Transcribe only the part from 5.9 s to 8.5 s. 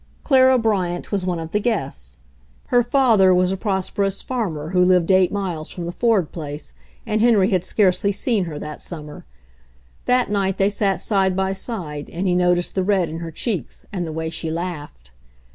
Ford place and Henry had scarcely seen